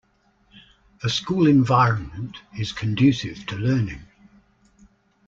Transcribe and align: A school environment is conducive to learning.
A 1.03 1.09
school 1.09 1.45
environment 1.45 2.35
is 2.57 2.71
conducive 2.71 3.45
to 3.45 3.55
learning. 3.55 4.01